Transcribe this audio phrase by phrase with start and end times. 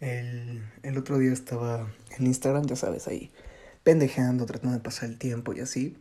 [0.00, 1.86] El, el otro día estaba
[2.18, 3.30] en Instagram, ya sabes, ahí
[3.82, 5.96] pendejeando, tratando de pasar el tiempo y así.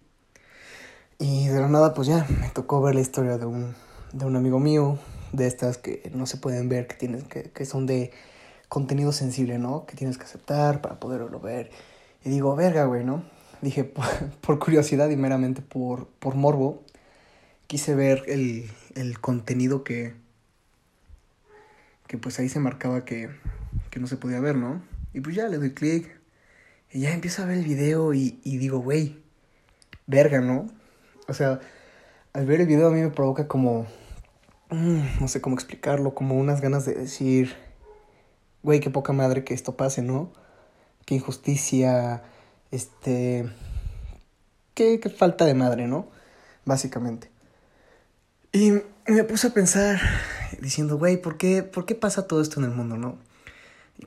[1.17, 3.75] Y de la nada, pues ya, me tocó ver la historia de un,
[4.13, 4.99] de un amigo mío,
[5.33, 8.11] de estas que no se pueden ver, que, tienes, que, que son de
[8.67, 9.85] contenido sensible, ¿no?
[9.85, 11.71] Que tienes que aceptar para poderlo ver.
[12.23, 13.23] Y digo, verga, güey, ¿no?
[13.61, 13.83] Dije,
[14.41, 16.83] por, curiosidad y meramente por, por morbo,
[17.67, 20.13] quise ver el, el contenido que,
[22.07, 23.29] que pues ahí se marcaba que,
[23.89, 24.81] que no se podía ver, ¿no?
[25.13, 26.19] Y pues ya le doy clic
[26.91, 29.21] y ya empiezo a ver el video y, digo, güey,
[30.07, 30.67] verga, ¿no?
[31.27, 31.59] O sea,
[32.33, 33.85] al ver el video a mí me provoca como,
[34.69, 37.55] mm, no sé cómo explicarlo, como unas ganas de decir,
[38.63, 40.31] güey, qué poca madre que esto pase, ¿no?
[41.05, 42.23] Qué injusticia,
[42.71, 43.49] este,
[44.73, 46.07] qué, qué falta de madre, ¿no?
[46.65, 47.29] Básicamente.
[48.51, 48.71] Y
[49.07, 49.99] me puse a pensar
[50.59, 53.28] diciendo, güey, ¿por qué, ¿por qué pasa todo esto en el mundo, no?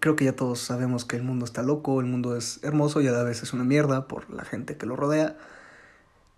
[0.00, 3.08] Creo que ya todos sabemos que el mundo está loco, el mundo es hermoso y
[3.08, 5.36] a la vez es una mierda por la gente que lo rodea.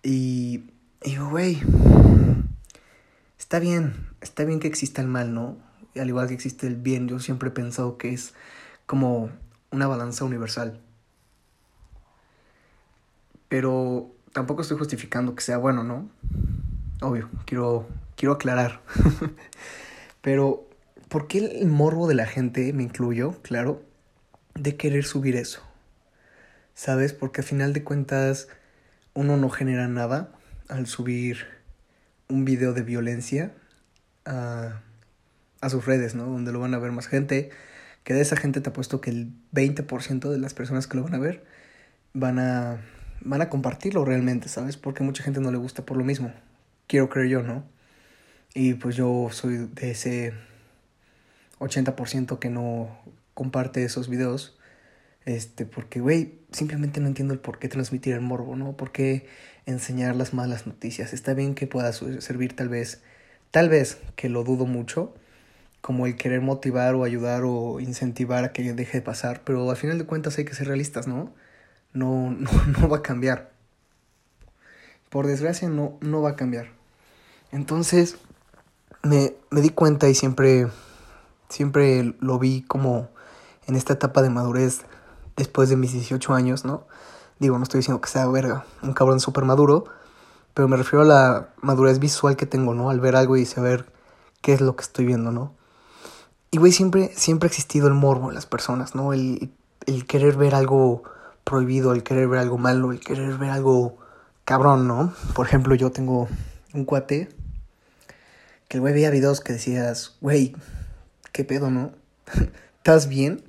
[0.03, 0.65] Y,
[1.03, 1.61] y güey,
[3.39, 5.57] está bien, está bien que exista el mal, ¿no?
[5.93, 8.33] Y al igual que existe el bien, yo siempre he pensado que es
[8.85, 9.29] como
[9.71, 10.81] una balanza universal.
[13.47, 16.09] Pero tampoco estoy justificando que sea bueno, ¿no?
[17.01, 18.81] Obvio, quiero, quiero aclarar.
[20.21, 20.64] Pero,
[21.15, 23.81] ¿por qué el morbo de la gente, me incluyo, claro,
[24.53, 25.61] de querer subir eso?
[26.73, 27.13] ¿Sabes?
[27.13, 28.49] Porque al final de cuentas
[29.13, 30.33] uno no genera nada
[30.67, 31.45] al subir
[32.27, 33.53] un video de violencia
[34.25, 34.81] a,
[35.61, 36.25] a sus redes, ¿no?
[36.25, 37.49] Donde lo van a ver más gente.
[38.03, 41.15] Que de esa gente te apuesto que el 20% de las personas que lo van
[41.15, 41.45] a ver
[42.11, 42.81] van a,
[43.21, 44.75] van a compartirlo realmente, ¿sabes?
[44.75, 46.33] Porque mucha gente no le gusta por lo mismo.
[46.87, 47.63] Quiero creer yo, ¿no?
[48.53, 50.33] Y pues yo soy de ese
[51.59, 52.97] 80% que no
[53.33, 54.57] comparte esos videos.
[55.25, 58.77] Este, porque, güey, simplemente no entiendo el por qué transmitir el morbo, ¿no?
[58.77, 59.27] ¿Por qué
[59.65, 61.13] enseñar las malas noticias?
[61.13, 63.01] Está bien que pueda servir tal vez,
[63.51, 65.15] tal vez, que lo dudo mucho,
[65.81, 69.77] como el querer motivar o ayudar o incentivar a que deje de pasar, pero al
[69.77, 71.33] final de cuentas hay que ser realistas, ¿no?
[71.93, 73.51] No, no, no va a cambiar.
[75.09, 76.67] Por desgracia no, no va a cambiar.
[77.51, 78.17] Entonces,
[79.03, 80.67] me, me di cuenta y siempre,
[81.49, 83.09] siempre lo vi como
[83.67, 84.81] en esta etapa de madurez
[85.35, 86.87] después de mis 18 años, ¿no?
[87.39, 89.85] Digo, no estoy diciendo que sea verga, un cabrón súper maduro,
[90.53, 92.89] pero me refiero a la madurez visual que tengo, ¿no?
[92.89, 93.85] Al ver algo y saber
[94.41, 95.53] qué es lo que estoy viendo, ¿no?
[96.51, 99.11] Y, güey, siempre, siempre ha existido el morbo en las personas, ¿no?
[99.11, 99.51] El,
[99.85, 101.03] el querer ver algo
[101.43, 103.97] prohibido, el querer ver algo malo, el querer ver algo
[104.45, 105.13] cabrón, ¿no?
[105.33, 106.29] Por ejemplo, yo tengo
[106.73, 107.29] un cuate
[108.67, 110.55] que el güey veía videos que decías, güey,
[111.35, 111.91] ¿qué pedo, no?
[112.77, 113.43] ¿Estás bien?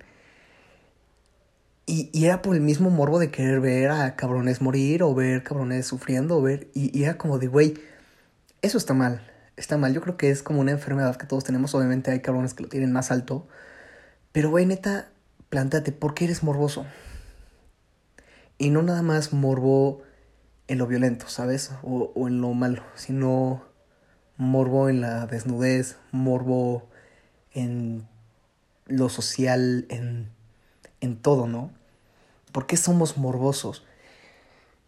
[1.86, 5.44] Y, y, era por el mismo morbo de querer ver a cabrones morir o ver
[5.44, 6.66] cabrones sufriendo o ver...
[6.74, 7.74] Y, era como de, güey,
[8.60, 9.22] eso está mal,
[9.56, 9.94] está mal.
[9.94, 11.76] Yo creo que es como una enfermedad que todos tenemos.
[11.76, 13.46] Obviamente hay cabrones que lo tienen más alto.
[14.32, 15.10] Pero, güey, neta,
[15.48, 16.86] plántate, ¿por qué eres morboso?
[18.58, 20.02] Y no nada más morbo
[20.66, 21.70] en lo violento, ¿sabes?
[21.84, 23.62] O, o en lo malo, sino
[24.36, 26.88] morbo en la desnudez, morbo
[27.56, 28.06] en
[28.86, 30.28] lo social, en,
[31.00, 31.70] en todo, ¿no?
[32.52, 33.82] ¿Por qué somos morbosos?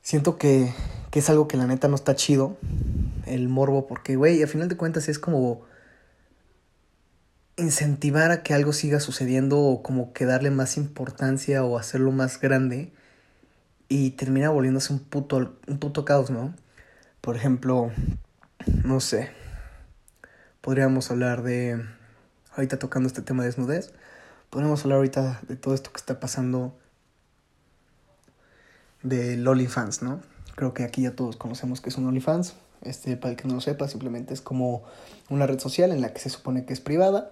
[0.02, 0.72] Siento que,
[1.10, 2.58] que es algo que la neta no está chido,
[3.26, 5.62] el morbo, porque, güey, al final de cuentas es como
[7.56, 12.38] incentivar a que algo siga sucediendo o como que darle más importancia o hacerlo más
[12.38, 12.92] grande
[13.88, 16.54] y termina volviéndose un puto, un puto caos, ¿no?
[17.22, 17.90] Por ejemplo,
[18.84, 19.30] no sé,
[20.60, 21.82] podríamos hablar de,
[22.58, 23.92] ahorita tocando este tema de desnudez,
[24.50, 26.74] podríamos hablar ahorita de todo esto que está pasando
[29.02, 30.20] del OnlyFans, ¿no?
[30.56, 32.54] Creo que aquí ya todos conocemos que es un OnlyFans.
[32.82, 34.82] Este, para el que no lo sepa, simplemente es como
[35.30, 37.30] una red social en la que se supone que es privada.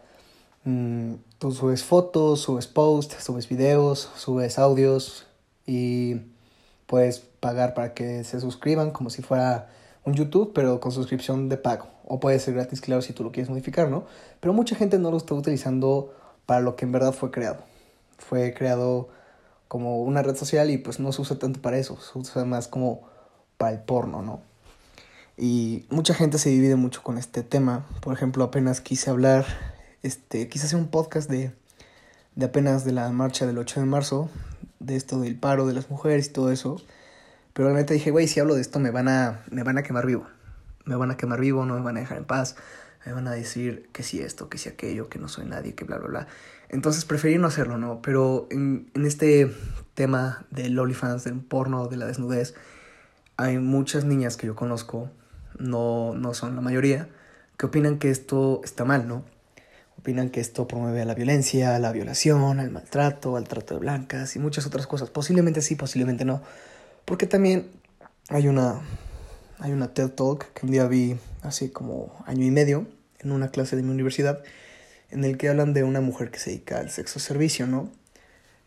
[0.64, 5.26] Mm, tú subes fotos, subes posts, subes videos, subes audios
[5.67, 6.20] y
[6.87, 9.70] puedes pagar para que se suscriban como si fuera
[10.05, 11.95] un YouTube, pero con suscripción de pago.
[12.06, 14.06] O puede ser gratis, claro, si tú lo quieres modificar, ¿no?
[14.41, 16.14] Pero mucha gente no lo está utilizando
[16.47, 17.58] para lo que en verdad fue creado.
[18.19, 19.08] Fue creado
[19.69, 22.69] como una red social y pues no se usa tanto para eso, se usa más
[22.69, 23.03] como
[23.58, 24.41] para el porno, ¿no?
[25.37, 27.87] Y mucha gente se divide mucho con este tema.
[28.00, 29.44] Por ejemplo, apenas quise hablar,
[30.03, 31.53] este, quise hacer un podcast de,
[32.37, 34.31] de apenas de la marcha del 8 de marzo,
[34.79, 36.81] de esto del paro de las mujeres y todo eso.
[37.53, 40.06] Pero realmente dije, güey, si hablo de esto me van a, me van a quemar
[40.06, 40.26] vivo.
[40.87, 42.56] Me van a quemar vivo, no me van a dejar en paz.
[43.05, 45.85] me van a decir que si esto, que si aquello, que no soy nadie, que
[45.85, 46.27] bla, bla, bla.
[46.69, 48.00] Entonces preferí no hacerlo, ¿no?
[48.03, 49.53] Pero en, en este
[49.94, 52.55] tema del OnlyFans, del porno, de la desnudez,
[53.37, 55.11] hay muchas niñas que yo conozco,
[55.59, 57.09] no, no son la mayoría,
[57.56, 59.25] que opinan que esto está mal, ¿no?
[59.99, 63.81] Opinan que esto promueve a la violencia, a la violación, al maltrato, al trato de
[63.81, 65.11] blancas y muchas otras cosas.
[65.11, 66.43] Posiblemente sí, posiblemente no.
[67.05, 67.71] Porque también
[68.29, 68.81] hay una,
[69.58, 72.87] hay una TED Talk que un día vi hace como año y medio
[73.20, 74.43] en una clase de mi universidad
[75.11, 77.91] en el que hablan de una mujer que se dedica al sexo servicio, ¿no?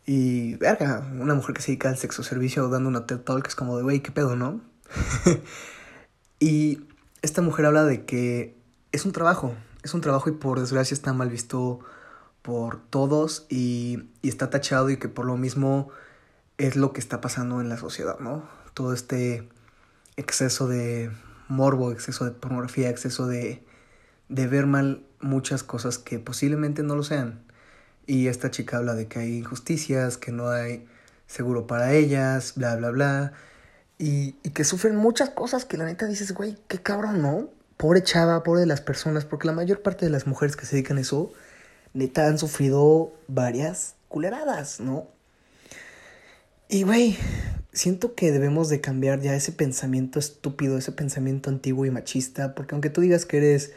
[0.05, 3.55] Y, verga, una mujer que se dedica al sexo servicio dando una TED Talk es
[3.55, 4.61] como de, güey, ¿qué pedo, no?
[6.39, 6.81] y
[7.21, 8.57] esta mujer habla de que
[8.91, 9.53] es un trabajo,
[9.83, 11.81] es un trabajo y por desgracia está mal visto
[12.41, 15.89] por todos y, y está tachado y que por lo mismo
[16.57, 18.49] es lo que está pasando en la sociedad, ¿no?
[18.73, 19.47] Todo este
[20.19, 21.09] exceso de
[21.47, 23.63] morbo, exceso de pornografía, exceso de,
[24.27, 27.41] de ver mal muchas cosas que posiblemente no lo sean.
[28.05, 30.87] Y esta chica habla de que hay injusticias, que no hay
[31.27, 33.33] seguro para ellas, bla, bla, bla.
[33.97, 37.49] Y, y que sufren muchas cosas que la neta dices, güey, qué cabrón, ¿no?
[37.77, 40.75] Pobre chava, pobre de las personas, porque la mayor parte de las mujeres que se
[40.75, 41.31] dedican a eso,
[41.93, 45.07] neta, han sufrido varias culeradas, ¿no?
[46.67, 47.17] Y, güey,
[47.73, 52.75] siento que debemos de cambiar ya ese pensamiento estúpido, ese pensamiento antiguo y machista, porque
[52.75, 53.73] aunque tú digas que eres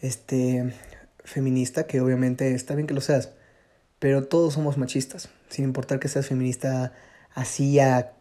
[0.00, 0.72] este,
[1.24, 3.30] feminista, que obviamente está bien que lo seas,
[3.98, 6.92] pero todos somos machistas, sin importar que seas feminista
[7.34, 8.12] así a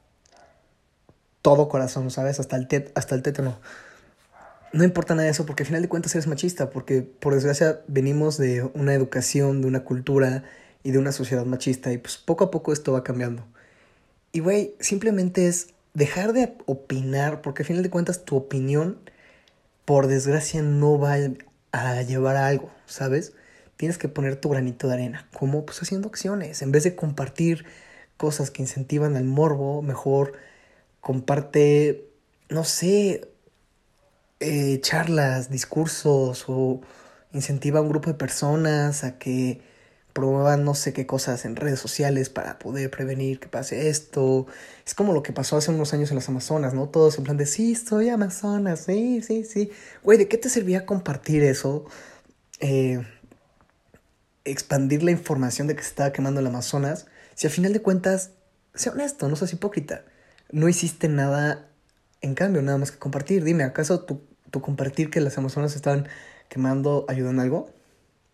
[1.42, 2.40] todo corazón, ¿sabes?
[2.40, 3.60] Hasta el, tet hasta el tétano.
[4.74, 7.82] No importa nada de eso, porque al final de cuentas eres machista, porque por desgracia
[7.88, 10.44] venimos de una educación, de una cultura
[10.84, 13.46] y de una sociedad machista, y pues poco a poco esto va cambiando.
[14.32, 19.00] Y güey, simplemente es dejar de opinar, porque al final de cuentas tu opinión,
[19.86, 21.18] por desgracia, no va
[21.72, 23.34] a llevar a algo, ¿sabes?
[23.78, 25.28] Tienes que poner tu granito de arena.
[25.34, 25.66] ¿Cómo?
[25.66, 26.62] Pues haciendo acciones.
[26.62, 27.66] En vez de compartir
[28.18, 30.34] cosas que incentivan al morbo, mejor
[31.02, 32.10] comparte,
[32.50, 33.32] no sé,
[34.40, 36.82] eh, charlas, discursos o
[37.34, 39.62] incentiva a un grupo de personas a que
[40.14, 44.48] promuevan no sé qué cosas en redes sociales para poder prevenir que pase esto.
[44.86, 46.90] Es como lo que pasó hace unos años en las Amazonas, ¿no?
[46.90, 49.72] Todos en plan de, sí, soy Amazonas, sí, sí, sí.
[50.04, 51.86] Güey, ¿de qué te servía compartir eso?
[52.60, 53.02] Eh,
[54.44, 57.08] expandir la información de que se estaba quemando el Amazonas.
[57.36, 58.32] Si al final de cuentas,
[58.76, 60.04] sé honesto, no seas hipócrita.
[60.52, 61.70] No hiciste nada
[62.22, 63.44] en cambio, nada más que compartir.
[63.44, 64.22] Dime, ¿acaso tu,
[64.52, 66.08] tu compartir que las Amazonas estaban
[66.50, 67.70] quemando ayudó en algo?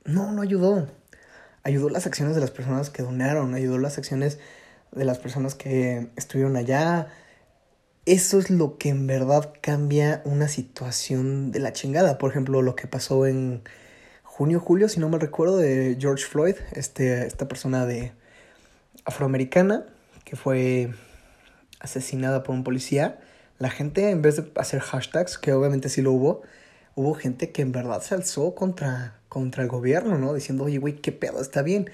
[0.03, 0.87] No, no ayudó
[1.67, 4.39] ayudó las acciones de las personas que donaron, ayudó las acciones
[4.93, 7.09] de las personas que estuvieron allá.
[8.05, 12.17] Eso es lo que en verdad cambia una situación de la chingada.
[12.17, 13.63] Por ejemplo, lo que pasó en
[14.23, 18.13] junio, julio, si no me recuerdo, de George Floyd, este, esta persona de
[19.03, 19.85] afroamericana
[20.23, 20.93] que fue
[21.81, 23.19] asesinada por un policía.
[23.59, 26.43] La gente, en vez de hacer hashtags, que obviamente sí lo hubo,
[26.97, 30.33] hubo gente que en verdad se alzó contra, contra el gobierno, ¿no?
[30.33, 31.91] Diciendo, oye, güey, qué pedo, está bien.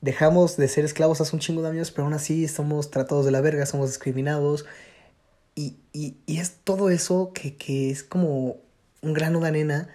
[0.00, 3.32] Dejamos de ser esclavos hace un chingo de años, pero aún así somos tratados de
[3.32, 4.64] la verga, somos discriminados.
[5.56, 8.58] Y, y, y es todo eso que, que, es como
[9.02, 9.88] un grano de arena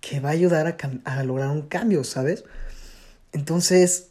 [0.00, 2.44] que va a ayudar a, a lograr un cambio, ¿sabes?
[3.30, 4.10] Entonces,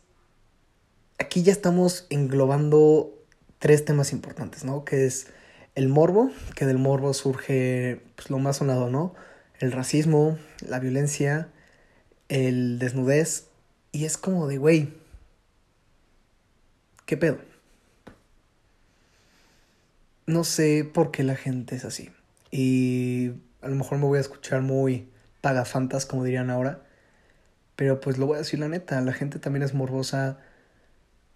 [1.17, 3.13] aquí ya estamos englobando
[3.59, 4.85] tres temas importantes, ¿no?
[4.85, 5.27] Que es
[5.75, 9.13] el morbo, que del morbo surge pues, lo más sonado, ¿no?
[9.59, 11.49] El racismo, la violencia
[12.29, 13.47] el desnudez
[13.91, 14.93] y es como de, güey,
[17.05, 17.39] ¿qué pedo?
[20.25, 22.11] No sé por qué la gente es así.
[22.51, 25.09] Y a lo mejor me voy a escuchar muy
[25.41, 26.83] pagafantas, como dirían ahora.
[27.75, 30.39] Pero pues lo voy a decir la neta, la gente también es morbosa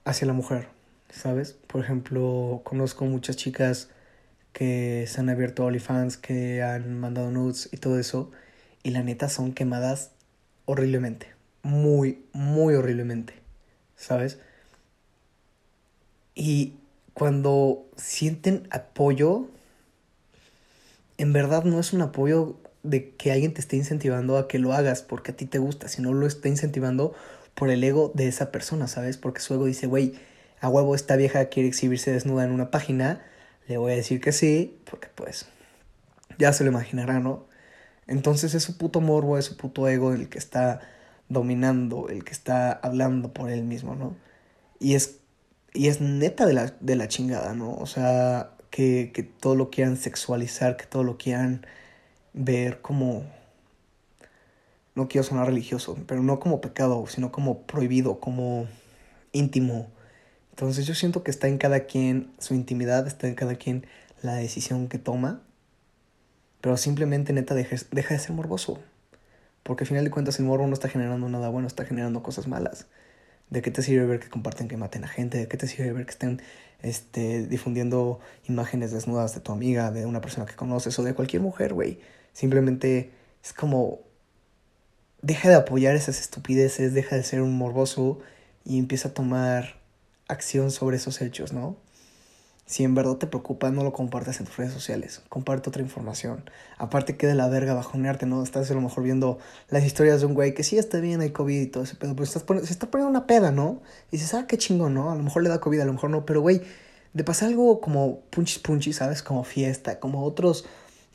[0.03, 0.67] hacia la mujer,
[1.09, 1.53] ¿sabes?
[1.53, 3.89] Por ejemplo, conozco muchas chicas
[4.53, 8.31] que se han abierto OnlyFans, que han mandado nudes y todo eso.
[8.83, 10.11] Y la neta son quemadas
[10.65, 11.27] horriblemente.
[11.63, 13.33] Muy, muy horriblemente.
[13.95, 14.39] ¿Sabes?
[16.33, 16.75] Y
[17.13, 19.47] cuando sienten apoyo,
[21.17, 24.73] en verdad no es un apoyo de que alguien te esté incentivando a que lo
[24.73, 27.13] hagas porque a ti te gusta, sino lo está incentivando
[27.53, 29.17] por el ego de esa persona, ¿sabes?
[29.17, 30.13] Porque su ego dice, güey,
[30.59, 33.21] a huevo esta vieja quiere exhibirse desnuda en una página,
[33.71, 35.47] le voy a decir que sí, porque pues
[36.37, 37.45] ya se lo imaginará, ¿no?
[38.07, 40.81] Entonces es su puto morbo, es su puto ego el que está
[41.29, 44.15] dominando, el que está hablando por él mismo, ¿no?
[44.79, 45.19] Y es,
[45.73, 47.73] y es neta de la, de la chingada, ¿no?
[47.75, 51.65] O sea, que, que todo lo quieran sexualizar, que todo lo quieran
[52.33, 53.23] ver como...
[54.95, 58.67] no quiero sonar religioso, pero no como pecado, sino como prohibido, como
[59.31, 59.89] íntimo.
[60.51, 63.85] Entonces yo siento que está en cada quien su intimidad, está en cada quien
[64.21, 65.41] la decisión que toma,
[66.61, 68.79] pero simplemente neta deja, deja de ser morboso.
[69.63, 72.47] Porque al final de cuentas el morbo no está generando nada bueno, está generando cosas
[72.47, 72.87] malas.
[73.49, 75.37] ¿De qué te sirve ver que comparten que maten a gente?
[75.37, 76.41] ¿De qué te sirve ver que estén
[76.81, 81.41] este, difundiendo imágenes desnudas de tu amiga, de una persona que conoces o de cualquier
[81.41, 81.99] mujer, güey?
[82.33, 83.11] Simplemente
[83.43, 83.99] es como...
[85.21, 88.19] Deja de apoyar esas estupideces, deja de ser un morboso
[88.65, 89.80] y empieza a tomar
[90.31, 91.75] acción sobre esos hechos, ¿no?
[92.65, 95.21] Si en verdad te preocupa, no lo compartas en tus redes sociales.
[95.27, 96.49] Comparte otra información.
[96.77, 98.41] Aparte que de la verga bajonearte, ¿no?
[98.43, 101.31] Estás a lo mejor viendo las historias de un güey que sí está bien, hay
[101.31, 102.13] COVID y todo ese pedo.
[102.15, 103.81] Pero estás se está poniendo una peda, ¿no?
[104.09, 105.11] Y dices, ah, qué chingón, ¿no?
[105.11, 106.25] A lo mejor le da COVID, a lo mejor no.
[106.25, 106.61] Pero, güey,
[107.11, 109.21] de pasar algo como punchis punchis, ¿sabes?
[109.21, 110.63] Como fiesta, como otros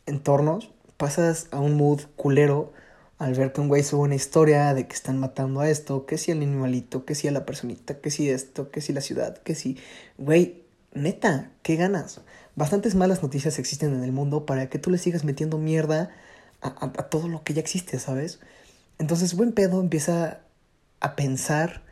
[0.05, 2.75] entornos, pasas a un mood culero
[3.19, 6.19] al ver que un güey sube una historia de que están matando a esto, que
[6.19, 9.39] si al animalito, que si a la personita, que si esto, que si la ciudad,
[9.39, 9.79] que si...
[10.19, 12.21] Güey, neta, ¿qué ganas?
[12.57, 16.11] Bastantes malas noticias existen en el mundo para que tú le sigas metiendo mierda
[16.63, 18.41] a, todo lo que ya existe, ¿sabes?
[18.99, 20.41] Entonces, buen pedo empieza
[21.01, 21.83] a pensar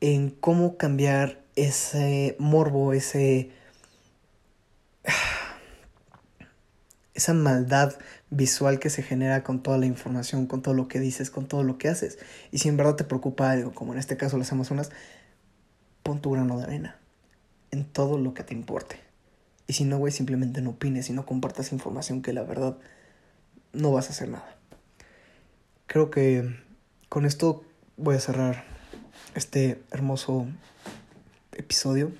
[0.00, 3.50] en cómo cambiar ese morbo, ese.
[7.14, 7.94] Esa maldad
[8.30, 11.62] visual que se genera con toda la información, con todo lo que dices, con todo
[11.62, 12.18] lo que haces.
[12.50, 14.90] Y si en verdad te preocupa algo, como en este caso las Amazonas,
[16.02, 16.98] pon tu grano de arena
[17.70, 19.00] en todo lo que te importe.
[19.66, 22.76] Y si no, güey, simplemente no opines y no compartas información que la verdad
[23.72, 24.56] no vas a hacer nada.
[25.86, 26.56] Creo que
[27.08, 27.64] con esto
[27.96, 28.64] voy a cerrar
[29.34, 30.46] este hermoso
[31.52, 32.12] episodio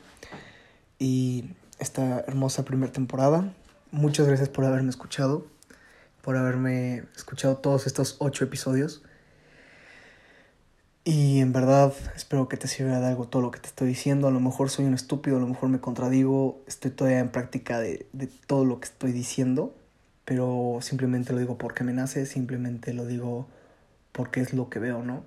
[0.98, 3.52] y esta hermosa primera temporada.
[3.92, 5.46] Muchas gracias por haberme escuchado,
[6.22, 9.02] por haberme escuchado todos estos ocho episodios.
[11.04, 14.28] Y en verdad espero que te sirva de algo todo lo que te estoy diciendo.
[14.28, 17.80] A lo mejor soy un estúpido, a lo mejor me contradigo, estoy todavía en práctica
[17.80, 19.76] de, de todo lo que estoy diciendo,
[20.24, 23.46] pero simplemente lo digo porque me nace, simplemente lo digo
[24.12, 25.26] porque es lo que veo, ¿no?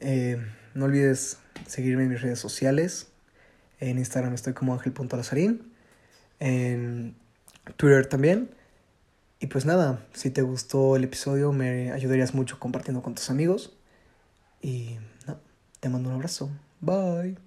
[0.00, 0.36] Eh,
[0.74, 3.08] no olvides seguirme en mis redes sociales.
[3.80, 5.72] En Instagram estoy como ángel.lazarín.
[6.40, 7.23] En
[7.76, 8.50] Twitter también.
[9.40, 13.72] Y pues nada, si te gustó el episodio me ayudarías mucho compartiendo con tus amigos.
[14.62, 15.38] Y no,
[15.80, 16.50] te mando un abrazo.
[16.80, 17.43] Bye.